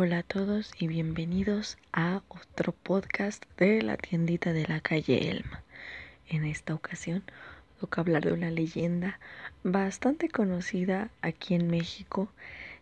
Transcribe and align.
Hola 0.00 0.18
a 0.18 0.22
todos 0.22 0.70
y 0.78 0.86
bienvenidos 0.86 1.76
a 1.92 2.22
otro 2.28 2.70
podcast 2.70 3.44
de 3.56 3.82
la 3.82 3.96
tiendita 3.96 4.52
de 4.52 4.64
la 4.64 4.78
calle 4.78 5.28
Elma. 5.28 5.64
En 6.28 6.44
esta 6.44 6.72
ocasión 6.72 7.24
toca 7.80 8.02
hablar 8.02 8.24
de 8.24 8.32
una 8.32 8.52
leyenda 8.52 9.18
bastante 9.64 10.28
conocida 10.28 11.10
aquí 11.20 11.56
en 11.56 11.66
México. 11.68 12.28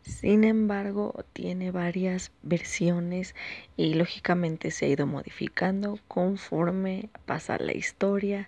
Sin 0.02 0.44
embargo, 0.44 1.24
tiene 1.32 1.71
varias 1.71 2.33
versiones 2.42 3.35
y 3.78 3.94
lógicamente 3.94 4.71
se 4.71 4.85
ha 4.85 4.88
ido 4.88 5.06
modificando 5.06 5.98
conforme 6.08 7.08
pasa 7.24 7.56
la 7.56 7.72
historia 7.72 8.46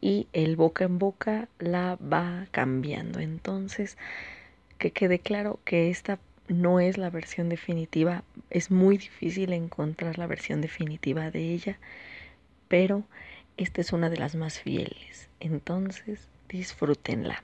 y 0.00 0.26
el 0.32 0.56
boca 0.56 0.82
en 0.82 0.98
boca 0.98 1.48
la 1.60 1.94
va 1.94 2.48
cambiando. 2.50 3.20
Entonces, 3.20 3.96
que 4.78 4.90
quede 4.90 5.20
claro 5.20 5.60
que 5.64 5.88
esta 5.88 6.18
no 6.48 6.80
es 6.80 6.98
la 6.98 7.10
versión 7.10 7.48
definitiva, 7.48 8.24
es 8.50 8.70
muy 8.70 8.98
difícil 8.98 9.52
encontrar 9.52 10.18
la 10.18 10.26
versión 10.26 10.60
definitiva 10.60 11.30
de 11.30 11.52
ella, 11.52 11.78
pero 12.68 13.04
esta 13.56 13.80
es 13.80 13.92
una 13.92 14.10
de 14.10 14.16
las 14.16 14.34
más 14.34 14.60
fieles, 14.60 15.28
entonces 15.40 16.28
disfrútenla. 16.48 17.42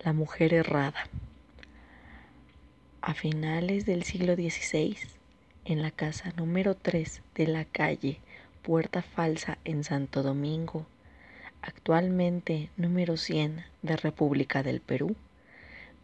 La 0.00 0.12
mujer 0.12 0.54
errada. 0.54 1.06
A 3.00 3.14
finales 3.14 3.86
del 3.86 4.04
siglo 4.04 4.34
XVI, 4.34 4.96
en 5.64 5.82
la 5.82 5.90
casa 5.90 6.32
número 6.36 6.74
3 6.74 7.22
de 7.34 7.46
la 7.46 7.64
calle 7.64 8.18
Puerta 8.62 9.02
Falsa 9.02 9.58
en 9.64 9.82
Santo 9.82 10.22
Domingo, 10.22 10.86
actualmente 11.62 12.70
número 12.76 13.16
100 13.16 13.64
de 13.82 13.96
República 13.96 14.62
del 14.62 14.80
Perú, 14.80 15.16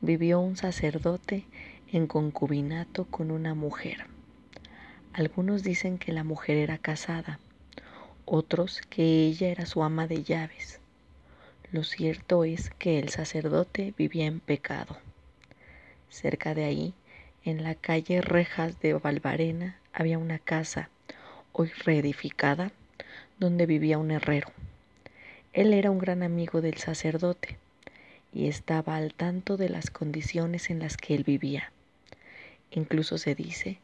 vivió 0.00 0.40
un 0.40 0.56
sacerdote 0.56 1.44
en 1.92 2.06
concubinato 2.06 3.06
con 3.06 3.30
una 3.30 3.54
mujer. 3.54 4.06
Algunos 5.14 5.62
dicen 5.62 5.98
que 5.98 6.12
la 6.12 6.22
mujer 6.22 6.56
era 6.58 6.76
casada, 6.76 7.38
otros 8.26 8.82
que 8.90 9.26
ella 9.26 9.48
era 9.48 9.64
su 9.64 9.82
ama 9.82 10.06
de 10.06 10.22
llaves. 10.22 10.80
Lo 11.72 11.84
cierto 11.84 12.44
es 12.44 12.70
que 12.78 12.98
el 12.98 13.08
sacerdote 13.08 13.94
vivía 13.96 14.26
en 14.26 14.40
pecado. 14.40 14.98
Cerca 16.10 16.54
de 16.54 16.64
ahí, 16.64 16.94
en 17.44 17.62
la 17.62 17.74
calle 17.74 18.20
Rejas 18.20 18.80
de 18.80 18.92
Valvarena, 18.94 19.78
había 19.92 20.18
una 20.18 20.38
casa, 20.38 20.90
hoy 21.52 21.70
reedificada, 21.84 22.70
donde 23.38 23.66
vivía 23.66 23.98
un 23.98 24.10
herrero. 24.10 24.48
Él 25.54 25.72
era 25.72 25.90
un 25.90 25.98
gran 25.98 26.22
amigo 26.22 26.60
del 26.60 26.76
sacerdote 26.76 27.58
y 28.32 28.48
estaba 28.48 28.96
al 28.96 29.14
tanto 29.14 29.56
de 29.56 29.70
las 29.70 29.90
condiciones 29.90 30.68
en 30.70 30.80
las 30.80 30.96
que 30.96 31.14
él 31.14 31.24
vivía. 31.24 31.72
Incluso 32.70 33.18
se 33.18 33.34
dice 33.34 33.78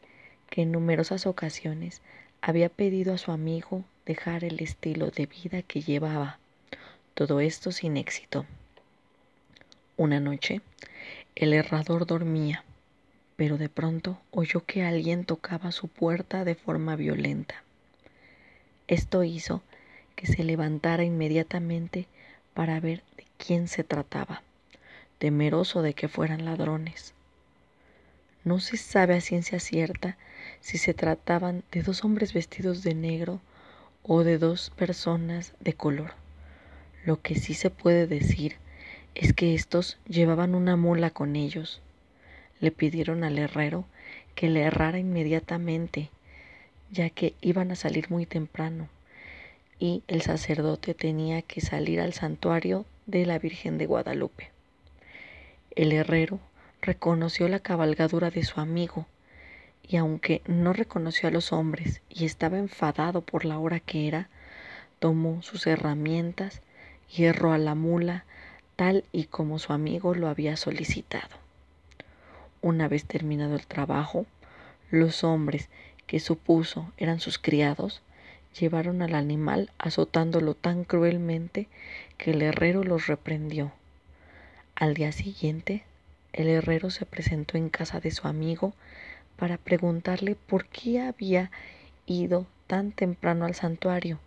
que 0.50 0.62
en 0.62 0.72
numerosas 0.72 1.26
ocasiones 1.26 2.02
había 2.40 2.68
pedido 2.68 3.14
a 3.14 3.18
su 3.18 3.32
amigo 3.32 3.84
dejar 4.06 4.44
el 4.44 4.60
estilo 4.60 5.10
de 5.10 5.26
vida 5.26 5.62
que 5.62 5.80
llevaba. 5.80 6.38
Todo 7.14 7.40
esto 7.40 7.72
sin 7.72 7.96
éxito. 7.96 8.44
Una 9.96 10.20
noche, 10.20 10.60
el 11.36 11.52
herrador 11.52 12.06
dormía, 12.06 12.64
pero 13.36 13.56
de 13.58 13.68
pronto 13.68 14.20
oyó 14.30 14.64
que 14.64 14.84
alguien 14.84 15.24
tocaba 15.24 15.72
su 15.72 15.88
puerta 15.88 16.44
de 16.44 16.54
forma 16.54 16.96
violenta. 16.96 17.62
Esto 18.88 19.24
hizo 19.24 19.62
que 20.16 20.26
se 20.26 20.44
levantara 20.44 21.04
inmediatamente 21.04 22.06
para 22.52 22.78
ver 22.80 23.02
de 23.16 23.24
quién 23.38 23.68
se 23.68 23.84
trataba, 23.84 24.42
temeroso 25.18 25.82
de 25.82 25.94
que 25.94 26.08
fueran 26.08 26.44
ladrones. 26.44 27.14
No 28.44 28.60
se 28.60 28.76
sabe 28.76 29.14
a 29.14 29.20
ciencia 29.20 29.58
cierta 29.58 30.16
si 30.60 30.78
se 30.78 30.94
trataban 30.94 31.64
de 31.72 31.82
dos 31.82 32.04
hombres 32.04 32.32
vestidos 32.32 32.82
de 32.82 32.94
negro 32.94 33.40
o 34.02 34.22
de 34.22 34.38
dos 34.38 34.70
personas 34.70 35.54
de 35.60 35.72
color. 35.72 36.12
Lo 37.04 37.20
que 37.20 37.34
sí 37.34 37.54
se 37.54 37.70
puede 37.70 38.06
decir 38.06 38.56
es 39.14 39.32
que 39.32 39.54
estos 39.54 39.98
llevaban 40.06 40.54
una 40.54 40.76
mula 40.76 41.10
con 41.10 41.36
ellos. 41.36 41.80
Le 42.60 42.70
pidieron 42.70 43.24
al 43.24 43.38
herrero 43.38 43.86
que 44.34 44.48
le 44.48 44.62
errara 44.62 44.98
inmediatamente, 44.98 46.10
ya 46.90 47.10
que 47.10 47.34
iban 47.40 47.70
a 47.70 47.76
salir 47.76 48.10
muy 48.10 48.26
temprano 48.26 48.88
y 49.78 50.02
el 50.08 50.22
sacerdote 50.22 50.94
tenía 50.94 51.42
que 51.42 51.60
salir 51.60 52.00
al 52.00 52.12
santuario 52.12 52.86
de 53.06 53.26
la 53.26 53.38
Virgen 53.38 53.78
de 53.78 53.86
Guadalupe. 53.86 54.50
El 55.74 55.92
herrero 55.92 56.40
reconoció 56.84 57.48
la 57.48 57.60
cabalgadura 57.60 58.30
de 58.30 58.44
su 58.44 58.60
amigo 58.60 59.06
y 59.82 59.96
aunque 59.96 60.42
no 60.46 60.72
reconoció 60.72 61.28
a 61.28 61.32
los 61.32 61.52
hombres 61.52 62.02
y 62.08 62.24
estaba 62.24 62.58
enfadado 62.58 63.22
por 63.22 63.44
la 63.44 63.58
hora 63.58 63.80
que 63.80 64.06
era, 64.06 64.28
tomó 64.98 65.42
sus 65.42 65.66
herramientas 65.66 66.62
y 67.10 67.26
a 67.26 67.58
la 67.58 67.74
mula 67.74 68.24
tal 68.76 69.04
y 69.12 69.24
como 69.24 69.58
su 69.58 69.72
amigo 69.72 70.14
lo 70.14 70.28
había 70.28 70.56
solicitado. 70.56 71.36
Una 72.60 72.88
vez 72.88 73.04
terminado 73.04 73.54
el 73.54 73.66
trabajo, 73.66 74.26
los 74.90 75.24
hombres 75.24 75.68
que 76.06 76.20
supuso 76.20 76.92
eran 76.96 77.20
sus 77.20 77.38
criados 77.38 78.02
llevaron 78.58 79.02
al 79.02 79.14
animal 79.14 79.70
azotándolo 79.78 80.54
tan 80.54 80.84
cruelmente 80.84 81.68
que 82.18 82.32
el 82.32 82.42
herrero 82.42 82.84
los 82.84 83.06
reprendió. 83.06 83.72
Al 84.74 84.94
día 84.94 85.12
siguiente, 85.12 85.84
el 86.34 86.48
herrero 86.48 86.90
se 86.90 87.06
presentó 87.06 87.56
en 87.56 87.70
casa 87.70 88.00
de 88.00 88.10
su 88.10 88.26
amigo 88.26 88.74
para 89.36 89.56
preguntarle 89.56 90.34
por 90.34 90.66
qué 90.66 91.00
había 91.00 91.50
ido 92.06 92.46
tan 92.66 92.92
temprano 92.92 93.44
al 93.44 93.54
santuario 93.54 94.18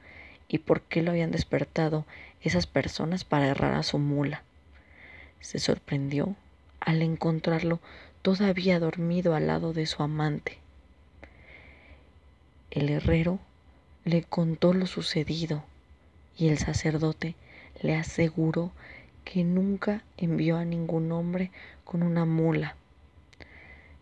y 0.47 0.59
por 0.59 0.81
qué 0.81 1.01
lo 1.01 1.12
habían 1.12 1.31
despertado 1.31 2.06
esas 2.41 2.66
personas 2.66 3.25
para 3.25 3.47
errar 3.47 3.73
a 3.73 3.84
su 3.84 4.00
mula. 4.00 4.41
Se 5.41 5.59
sorprendió 5.59 6.35
al 6.79 7.01
encontrarlo 7.01 7.79
todavía 8.22 8.79
dormido 8.79 9.35
al 9.35 9.47
lado 9.47 9.74
de 9.74 9.85
su 9.85 10.01
amante. 10.01 10.59
El 12.72 12.89
herrero 12.89 13.39
le 14.06 14.24
contó 14.24 14.74
lo 14.74 14.88
sucedido 14.88 15.63
y 16.38 16.47
el 16.47 16.57
sacerdote 16.57 17.35
le 17.81 17.95
aseguró 17.95 18.72
que 19.28 19.44
nunca 19.44 20.04
envió 20.16 20.56
a 20.56 20.64
ningún 20.64 21.12
hombre 21.12 21.52
con 21.84 22.02
una 22.02 22.24
mula. 22.24 22.78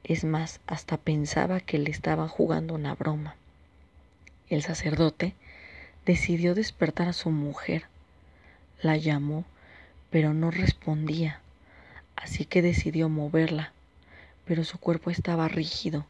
Es 0.04 0.24
más, 0.24 0.60
hasta 0.68 0.98
pensaba 0.98 1.60
que 1.62 1.80
le 1.80 1.90
estaban 1.90 2.28
jugando 2.28 2.76
una 2.76 2.94
broma. 2.94 3.34
El 4.50 4.62
sacerdote 4.62 5.34
decidió 6.06 6.54
despertar 6.54 7.08
a 7.08 7.14
su 7.14 7.32
mujer. 7.32 7.86
La 8.84 8.98
llamó, 8.98 9.46
pero 10.12 10.36
no 10.36 10.52
respondía, 10.52 11.40
así 12.16 12.46
que 12.46 12.62
decidió 12.62 13.10
moverla, 13.10 13.74
pero 14.46 14.64
su 14.64 14.78
cuerpo 14.78 15.10
estaba 15.10 15.48
rígido 15.48 16.06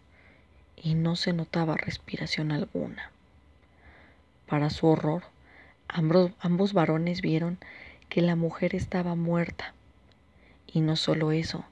y 0.76 0.94
no 0.96 1.16
se 1.16 1.32
notaba 1.32 1.78
respiración 1.78 2.52
alguna. 2.52 3.12
Para 4.46 4.70
su 4.70 4.88
horror, 4.88 5.24
ambos, 5.88 6.74
varones 6.74 7.22
vieron 7.22 7.58
que 8.16 8.22
la 8.22 8.38
mujer 8.38 8.76
estaba 8.76 9.14
muerta. 9.16 9.74
Y 10.72 10.80
no 10.80 10.96
solo 10.96 11.34
eso, 11.34 11.66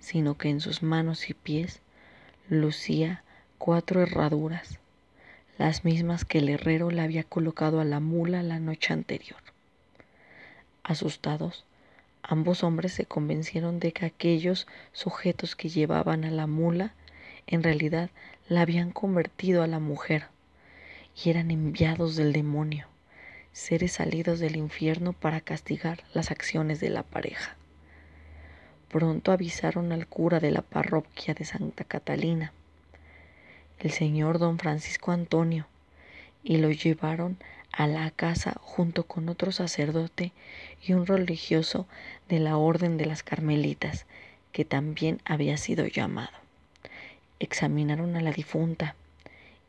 sino 0.00 0.36
que 0.36 0.48
en 0.48 0.60
sus 0.60 0.82
manos 0.82 1.30
y 1.30 1.34
pies 1.34 1.82
lucía 2.48 3.22
cuatro 3.58 4.02
herraduras, 4.02 4.80
las 5.56 5.84
mismas 5.84 6.24
que 6.24 6.38
el 6.38 6.48
herrero 6.48 6.90
le 6.90 7.00
había 7.00 7.22
colocado 7.22 7.78
a 7.78 7.84
la 7.84 8.00
mula 8.00 8.42
la 8.42 8.58
noche 8.58 8.92
anterior. 8.92 9.38
Asustados, 10.82 11.64
ambos 12.24 12.64
hombres 12.64 12.92
se 12.92 13.06
convencieron 13.06 13.78
de 13.78 13.92
que 13.92 14.06
aquellos 14.06 14.66
sujetos 14.92 15.54
que 15.54 15.68
llevaban 15.68 16.24
a 16.24 16.32
la 16.32 16.48
mula 16.48 16.92
en 17.46 17.62
realidad 17.62 18.10
la 18.48 18.62
habían 18.62 18.90
convertido 18.90 19.62
a 19.62 19.68
la 19.68 19.78
mujer 19.78 20.26
y 21.24 21.30
eran 21.30 21.52
enviados 21.52 22.16
del 22.16 22.32
demonio, 22.32 22.88
seres 23.54 23.92
salidos 23.92 24.40
del 24.40 24.56
infierno 24.56 25.12
para 25.12 25.40
castigar 25.40 26.02
las 26.12 26.32
acciones 26.32 26.80
de 26.80 26.90
la 26.90 27.04
pareja. 27.04 27.54
Pronto 28.90 29.30
avisaron 29.30 29.92
al 29.92 30.08
cura 30.08 30.40
de 30.40 30.50
la 30.50 30.62
parroquia 30.62 31.34
de 31.34 31.44
Santa 31.44 31.84
Catalina, 31.84 32.52
el 33.78 33.92
señor 33.92 34.40
don 34.40 34.58
Francisco 34.58 35.12
Antonio, 35.12 35.66
y 36.42 36.56
lo 36.56 36.70
llevaron 36.70 37.38
a 37.70 37.86
la 37.86 38.10
casa 38.10 38.56
junto 38.60 39.04
con 39.04 39.28
otro 39.28 39.52
sacerdote 39.52 40.32
y 40.82 40.92
un 40.92 41.06
religioso 41.06 41.86
de 42.28 42.40
la 42.40 42.56
Orden 42.56 42.96
de 42.96 43.06
las 43.06 43.22
Carmelitas, 43.22 44.04
que 44.50 44.64
también 44.64 45.20
había 45.24 45.56
sido 45.58 45.86
llamado. 45.86 46.36
Examinaron 47.38 48.16
a 48.16 48.20
la 48.20 48.32
difunta 48.32 48.96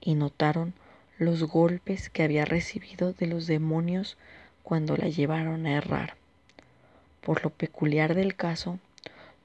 y 0.02 0.16
notaron 0.16 0.74
los 1.18 1.44
golpes 1.44 2.10
que 2.10 2.24
había 2.24 2.46
recibido 2.46 3.14
de 3.14 3.28
los 3.28 3.48
demonios 3.48 4.18
cuando 4.64 4.98
la 4.98 5.08
llevaron 5.08 5.66
a 5.66 5.78
errar. 5.78 6.16
Por 7.22 7.44
lo 7.44 7.50
peculiar 7.50 8.16
del 8.16 8.36
caso, 8.36 8.80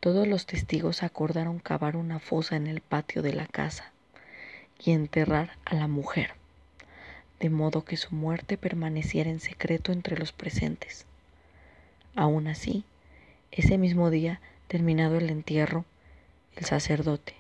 todos 0.00 0.26
los 0.26 0.46
testigos 0.46 1.02
acordaron 1.02 1.58
cavar 1.58 1.96
una 1.96 2.18
fosa 2.18 2.56
en 2.56 2.66
el 2.66 2.80
patio 2.80 3.22
de 3.22 3.34
la 3.34 3.46
casa 3.46 3.92
y 4.82 4.92
enterrar 4.92 5.58
a 5.64 5.74
la 5.74 5.86
mujer, 5.86 6.32
de 7.38 7.50
modo 7.50 7.84
que 7.84 7.96
su 7.96 8.14
muerte 8.14 8.56
permaneciera 8.56 9.30
en 9.30 9.40
secreto 9.40 9.92
entre 9.92 10.18
los 10.18 10.32
presentes. 10.32 11.06
Aún 12.16 12.48
así, 12.48 12.84
ese 13.52 13.78
mismo 13.78 14.10
día, 14.10 14.40
terminado 14.68 15.18
el 15.18 15.30
entierro, 15.30 15.84
el 16.56 16.64
sacerdote, 16.64 17.34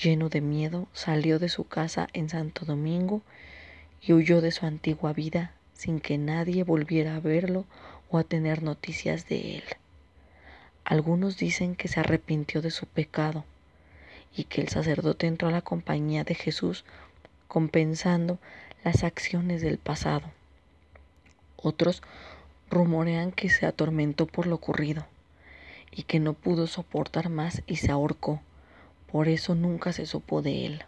lleno 0.00 0.28
de 0.28 0.40
miedo, 0.40 0.86
salió 0.92 1.38
de 1.38 1.48
su 1.48 1.64
casa 1.64 2.08
en 2.12 2.28
Santo 2.28 2.64
Domingo 2.64 3.22
y 4.00 4.12
huyó 4.12 4.40
de 4.40 4.52
su 4.52 4.64
antigua 4.64 5.12
vida 5.12 5.52
sin 5.72 6.00
que 6.00 6.18
nadie 6.18 6.64
volviera 6.64 7.16
a 7.16 7.20
verlo 7.20 7.64
o 8.10 8.18
a 8.18 8.24
tener 8.24 8.62
noticias 8.62 9.28
de 9.28 9.56
él. 9.56 9.64
Algunos 10.84 11.36
dicen 11.36 11.74
que 11.74 11.88
se 11.88 12.00
arrepintió 12.00 12.62
de 12.62 12.70
su 12.70 12.86
pecado 12.86 13.44
y 14.34 14.44
que 14.44 14.60
el 14.60 14.68
sacerdote 14.68 15.26
entró 15.26 15.48
a 15.48 15.52
la 15.52 15.62
compañía 15.62 16.24
de 16.24 16.34
Jesús 16.34 16.84
compensando 17.46 18.38
las 18.84 19.04
acciones 19.04 19.62
del 19.62 19.78
pasado. 19.78 20.30
Otros 21.56 22.02
rumorean 22.70 23.32
que 23.32 23.50
se 23.50 23.66
atormentó 23.66 24.26
por 24.26 24.46
lo 24.46 24.54
ocurrido 24.54 25.06
y 25.90 26.04
que 26.04 26.20
no 26.20 26.34
pudo 26.34 26.66
soportar 26.66 27.28
más 27.28 27.62
y 27.66 27.76
se 27.76 27.90
ahorcó. 27.90 28.40
Por 29.10 29.28
eso 29.28 29.54
nunca 29.54 29.92
se 29.92 30.06
supo 30.06 30.42
de 30.42 30.66
él. 30.66 30.84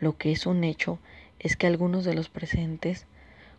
Lo 0.00 0.16
que 0.16 0.32
es 0.32 0.46
un 0.46 0.64
hecho 0.64 0.98
es 1.38 1.56
que 1.56 1.66
algunos 1.66 2.04
de 2.04 2.14
los 2.14 2.28
presentes 2.28 3.06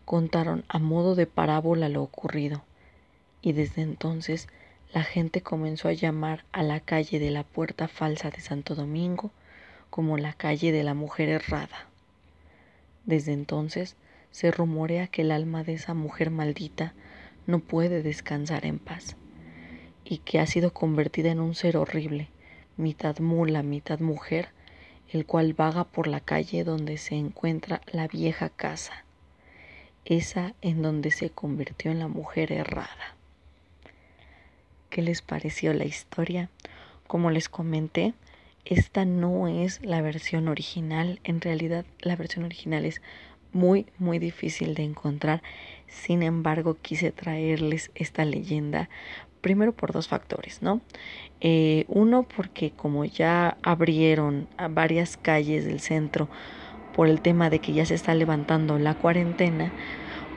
contaron 0.04 0.64
a 0.68 0.78
modo 0.78 1.14
de 1.14 1.26
parábola 1.26 1.88
lo 1.88 2.02
ocurrido, 2.02 2.62
y 3.40 3.52
desde 3.52 3.82
entonces 3.82 4.48
la 4.92 5.04
gente 5.04 5.40
comenzó 5.40 5.88
a 5.88 5.92
llamar 5.92 6.44
a 6.52 6.62
la 6.62 6.80
calle 6.80 7.18
de 7.18 7.30
la 7.30 7.44
Puerta 7.44 7.88
Falsa 7.88 8.30
de 8.30 8.40
Santo 8.40 8.74
Domingo 8.74 9.30
como 9.90 10.18
la 10.18 10.32
calle 10.32 10.72
de 10.72 10.82
la 10.84 10.94
mujer 10.94 11.28
errada. 11.28 11.86
Desde 13.04 13.32
entonces 13.32 13.96
se 14.30 14.50
rumorea 14.50 15.06
que 15.06 15.22
el 15.22 15.30
alma 15.30 15.64
de 15.64 15.74
esa 15.74 15.94
mujer 15.94 16.30
maldita 16.30 16.94
no 17.46 17.60
puede 17.60 18.02
descansar 18.02 18.66
en 18.66 18.78
paz 18.78 19.16
y 20.04 20.18
que 20.18 20.40
ha 20.40 20.46
sido 20.46 20.72
convertida 20.72 21.30
en 21.30 21.40
un 21.40 21.54
ser 21.54 21.76
horrible, 21.76 22.28
mitad 22.76 23.18
mula, 23.18 23.62
mitad 23.62 24.00
mujer, 24.00 24.48
el 25.10 25.26
cual 25.26 25.54
vaga 25.54 25.84
por 25.84 26.06
la 26.06 26.20
calle 26.20 26.64
donde 26.64 26.96
se 26.98 27.14
encuentra 27.14 27.80
la 27.90 28.08
vieja 28.08 28.48
casa, 28.48 29.04
esa 30.04 30.54
en 30.62 30.82
donde 30.82 31.10
se 31.10 31.30
convirtió 31.30 31.90
en 31.90 31.98
la 31.98 32.08
mujer 32.08 32.52
errada 32.52 33.16
qué 34.92 35.02
les 35.02 35.22
pareció 35.22 35.72
la 35.72 35.86
historia. 35.86 36.50
Como 37.06 37.30
les 37.30 37.48
comenté, 37.48 38.12
esta 38.66 39.06
no 39.06 39.48
es 39.48 39.82
la 39.82 40.02
versión 40.02 40.48
original. 40.48 41.18
En 41.24 41.40
realidad 41.40 41.86
la 42.02 42.14
versión 42.14 42.44
original 42.44 42.84
es 42.84 43.00
muy, 43.54 43.86
muy 43.98 44.18
difícil 44.18 44.74
de 44.74 44.84
encontrar. 44.84 45.42
Sin 45.88 46.22
embargo, 46.22 46.76
quise 46.80 47.10
traerles 47.10 47.90
esta 47.94 48.26
leyenda 48.26 48.90
primero 49.42 49.72
por 49.72 49.92
dos 49.92 50.08
factores, 50.08 50.62
¿no? 50.62 50.80
Eh, 51.42 51.84
uno, 51.88 52.22
porque 52.22 52.70
como 52.70 53.04
ya 53.04 53.58
abrieron 53.62 54.48
varias 54.70 55.18
calles 55.18 55.66
del 55.66 55.80
centro 55.80 56.28
por 56.94 57.08
el 57.08 57.20
tema 57.20 57.50
de 57.50 57.58
que 57.58 57.74
ya 57.74 57.84
se 57.84 57.94
está 57.94 58.14
levantando 58.14 58.78
la 58.78 58.94
cuarentena, 58.94 59.72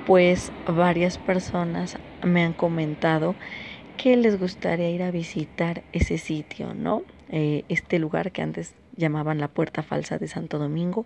pues 0.06 0.52
varias 0.68 1.18
personas 1.18 1.98
me 2.24 2.44
han 2.44 2.54
comentado 2.54 3.36
que 3.98 4.18
les 4.18 4.40
gustaría 4.40 4.90
ir 4.90 5.04
a 5.04 5.12
visitar 5.12 5.84
ese 5.94 6.18
sitio, 6.18 6.74
¿no? 6.74 7.04
Eh, 7.30 7.63
este 7.69 8.00
lugar 8.00 8.31
que 8.31 8.42
antes 8.42 8.75
llamaban 8.96 9.40
la 9.40 9.48
Puerta 9.48 9.84
Falsa 9.84 10.18
de 10.18 10.28
Santo 10.28 10.60
Domingo, 10.60 11.06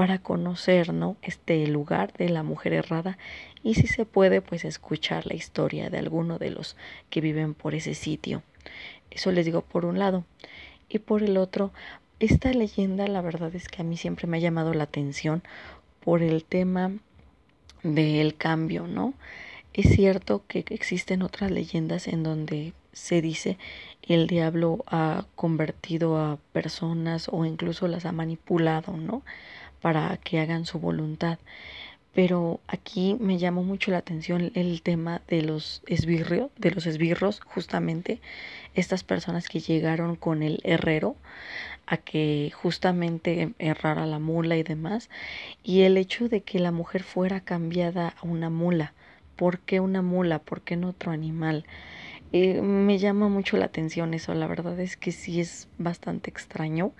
para 0.00 0.18
conocer, 0.18 0.94
¿no? 0.94 1.18
Este 1.20 1.66
lugar 1.66 2.14
de 2.14 2.30
la 2.30 2.42
mujer 2.42 2.72
errada 2.72 3.18
y 3.62 3.74
si 3.74 3.86
se 3.86 4.06
puede, 4.06 4.40
pues 4.40 4.64
escuchar 4.64 5.26
la 5.26 5.34
historia 5.34 5.90
de 5.90 5.98
alguno 5.98 6.38
de 6.38 6.48
los 6.48 6.74
que 7.10 7.20
viven 7.20 7.52
por 7.52 7.74
ese 7.74 7.92
sitio. 7.92 8.42
Eso 9.10 9.30
les 9.30 9.44
digo 9.44 9.60
por 9.60 9.84
un 9.84 9.98
lado. 9.98 10.24
Y 10.88 11.00
por 11.00 11.22
el 11.22 11.36
otro, 11.36 11.70
esta 12.18 12.50
leyenda 12.54 13.08
la 13.08 13.20
verdad 13.20 13.54
es 13.54 13.68
que 13.68 13.82
a 13.82 13.84
mí 13.84 13.98
siempre 13.98 14.26
me 14.26 14.38
ha 14.38 14.40
llamado 14.40 14.72
la 14.72 14.84
atención 14.84 15.42
por 16.02 16.22
el 16.22 16.44
tema 16.44 16.92
del 17.82 18.36
cambio, 18.36 18.86
¿no? 18.86 19.12
Es 19.74 19.90
cierto 19.90 20.44
que 20.48 20.64
existen 20.70 21.20
otras 21.20 21.50
leyendas 21.50 22.08
en 22.08 22.22
donde 22.22 22.72
se 22.94 23.20
dice 23.20 23.58
el 24.02 24.26
diablo 24.26 24.82
ha 24.86 25.26
convertido 25.36 26.16
a 26.18 26.38
personas 26.52 27.28
o 27.30 27.44
incluso 27.44 27.86
las 27.86 28.06
ha 28.06 28.12
manipulado, 28.12 28.96
¿no? 28.96 29.22
Para 29.80 30.16
que 30.18 30.40
hagan 30.40 30.66
su 30.66 30.78
voluntad. 30.78 31.38
Pero 32.12 32.60
aquí 32.66 33.16
me 33.20 33.38
llamó 33.38 33.62
mucho 33.62 33.90
la 33.90 33.98
atención 33.98 34.50
el 34.54 34.82
tema 34.82 35.22
de 35.28 35.42
los 35.42 35.82
esbirrios, 35.86 36.50
de 36.56 36.72
los 36.72 36.86
esbirros, 36.86 37.40
justamente 37.40 38.20
estas 38.74 39.04
personas 39.04 39.48
que 39.48 39.60
llegaron 39.60 40.16
con 40.16 40.42
el 40.42 40.60
herrero 40.64 41.16
a 41.86 41.96
que 41.96 42.52
justamente 42.54 43.52
errara 43.58 44.06
la 44.06 44.18
mula 44.18 44.56
y 44.56 44.62
demás, 44.64 45.08
y 45.62 45.82
el 45.82 45.96
hecho 45.96 46.28
de 46.28 46.42
que 46.42 46.58
la 46.58 46.72
mujer 46.72 47.02
fuera 47.04 47.40
cambiada 47.40 48.14
a 48.20 48.26
una 48.26 48.50
mula 48.50 48.92
¿por 49.40 49.58
qué 49.58 49.80
una 49.80 50.02
mula? 50.02 50.38
¿Por 50.38 50.60
qué 50.60 50.76
no 50.76 50.90
otro 50.90 51.12
animal? 51.12 51.64
Eh, 52.30 52.60
me 52.60 52.98
llama 52.98 53.30
mucho 53.30 53.56
la 53.56 53.64
atención 53.64 54.12
eso, 54.12 54.34
la 54.34 54.46
verdad 54.46 54.78
es 54.78 54.98
que 54.98 55.12
sí 55.12 55.40
es 55.40 55.66
bastante 55.78 56.28
extraño, 56.28 56.92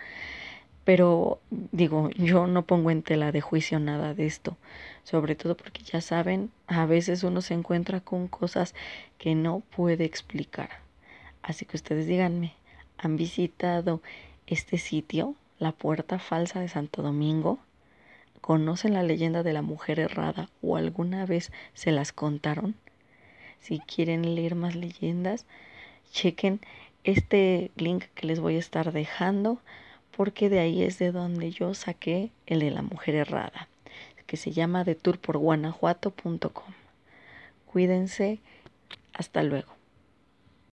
pero 0.85 1.41
digo, 1.51 2.11
yo 2.11 2.47
no 2.47 2.63
pongo 2.63 2.91
en 2.91 3.03
tela 3.03 3.33
de 3.33 3.41
juicio 3.41 3.79
nada 3.79 4.15
de 4.15 4.27
esto, 4.27 4.57
sobre 5.05 5.35
todo 5.35 5.57
porque 5.57 5.83
ya 5.83 6.01
saben, 6.01 6.51
a 6.67 6.87
veces 6.87 7.23
uno 7.23 7.43
se 7.43 7.55
encuentra 7.55 8.01
con 8.01 8.29
cosas 8.29 8.75
que 9.19 9.35
no 9.35 9.61
puede 9.61 10.05
explicar. 10.05 10.71
Así 11.43 11.65
que 11.65 11.77
ustedes 11.77 12.07
díganme, 12.07 12.55
¿han 12.99 13.17
visitado 13.17 14.01
este 14.47 14.79
sitio, 14.79 15.35
la 15.59 15.73
puerta 15.73 16.19
falsa 16.19 16.61
de 16.61 16.69
Santo 16.69 17.03
Domingo? 17.03 17.59
¿Conocen 18.41 18.95
la 18.95 19.03
leyenda 19.03 19.43
de 19.43 19.53
la 19.53 19.63
mujer 19.63 20.01
errada 20.01 20.49
o 20.63 20.77
alguna 20.77 21.27
vez 21.27 21.53
se 21.75 21.93
las 21.93 22.13
contaron? 22.13 22.75
Si 23.61 23.81
quieren 23.81 24.35
leer 24.35 24.55
más 24.55 24.75
leyendas, 24.75 25.45
chequen 26.11 26.61
este 27.05 27.71
link 27.77 28.05
que 28.15 28.27
les 28.27 28.41
voy 28.41 28.57
a 28.57 28.61
estar 28.61 28.93
dejando 28.93 29.59
porque 30.21 30.51
de 30.51 30.59
ahí 30.59 30.83
es 30.83 30.99
de 30.99 31.13
donde 31.13 31.51
yo 31.51 31.73
saqué 31.73 32.31
el 32.45 32.61
de 32.61 32.71
la 32.71 32.83
mujer 32.83 33.15
errada, 33.15 33.71
que 34.27 34.37
se 34.37 34.51
llama 34.53 34.85
detourporguanajuato.com. 34.85 36.75
Cuídense, 37.65 38.39
hasta 39.15 39.43
luego. 39.43 39.80